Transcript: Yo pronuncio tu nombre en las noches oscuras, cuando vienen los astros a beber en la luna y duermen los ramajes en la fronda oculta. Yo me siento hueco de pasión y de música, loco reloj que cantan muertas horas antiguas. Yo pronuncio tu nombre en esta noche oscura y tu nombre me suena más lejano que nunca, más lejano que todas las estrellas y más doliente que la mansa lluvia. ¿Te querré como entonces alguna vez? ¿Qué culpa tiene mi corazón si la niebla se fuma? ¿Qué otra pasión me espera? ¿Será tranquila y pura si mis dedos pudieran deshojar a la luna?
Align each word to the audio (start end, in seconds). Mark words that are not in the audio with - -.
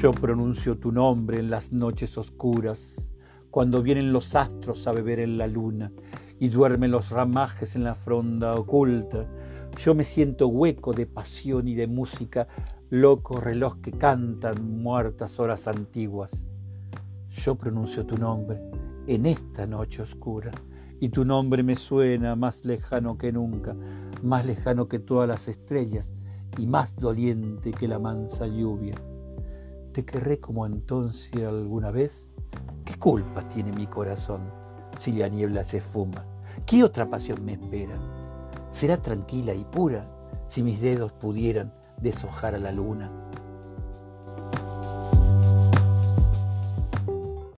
Yo 0.00 0.10
pronuncio 0.10 0.76
tu 0.76 0.90
nombre 0.90 1.38
en 1.38 1.50
las 1.50 1.72
noches 1.72 2.18
oscuras, 2.18 3.08
cuando 3.50 3.80
vienen 3.80 4.12
los 4.12 4.34
astros 4.34 4.88
a 4.88 4.92
beber 4.92 5.20
en 5.20 5.38
la 5.38 5.46
luna 5.46 5.92
y 6.40 6.48
duermen 6.48 6.90
los 6.90 7.10
ramajes 7.10 7.76
en 7.76 7.84
la 7.84 7.94
fronda 7.94 8.56
oculta. 8.56 9.24
Yo 9.78 9.94
me 9.94 10.02
siento 10.02 10.48
hueco 10.48 10.92
de 10.92 11.06
pasión 11.06 11.68
y 11.68 11.76
de 11.76 11.86
música, 11.86 12.48
loco 12.90 13.40
reloj 13.40 13.80
que 13.80 13.92
cantan 13.92 14.82
muertas 14.82 15.38
horas 15.38 15.68
antiguas. 15.68 16.44
Yo 17.30 17.54
pronuncio 17.54 18.04
tu 18.04 18.18
nombre 18.18 18.60
en 19.06 19.26
esta 19.26 19.64
noche 19.64 20.02
oscura 20.02 20.50
y 20.98 21.10
tu 21.10 21.24
nombre 21.24 21.62
me 21.62 21.76
suena 21.76 22.34
más 22.34 22.64
lejano 22.64 23.16
que 23.16 23.30
nunca, 23.30 23.76
más 24.24 24.44
lejano 24.44 24.88
que 24.88 24.98
todas 24.98 25.28
las 25.28 25.46
estrellas 25.46 26.12
y 26.58 26.66
más 26.66 26.96
doliente 26.96 27.70
que 27.70 27.86
la 27.86 28.00
mansa 28.00 28.48
lluvia. 28.48 28.96
¿Te 29.94 30.04
querré 30.04 30.40
como 30.40 30.66
entonces 30.66 31.30
alguna 31.36 31.92
vez? 31.92 32.28
¿Qué 32.84 32.96
culpa 32.96 33.46
tiene 33.48 33.70
mi 33.70 33.86
corazón 33.86 34.40
si 34.98 35.12
la 35.12 35.28
niebla 35.28 35.62
se 35.62 35.80
fuma? 35.80 36.26
¿Qué 36.66 36.82
otra 36.82 37.08
pasión 37.08 37.44
me 37.44 37.52
espera? 37.52 37.94
¿Será 38.70 39.00
tranquila 39.00 39.54
y 39.54 39.62
pura 39.64 40.10
si 40.48 40.64
mis 40.64 40.80
dedos 40.80 41.12
pudieran 41.12 41.72
deshojar 42.02 42.56
a 42.56 42.58
la 42.58 42.72
luna? 42.72 43.23